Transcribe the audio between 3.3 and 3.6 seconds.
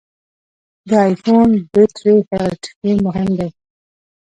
دی.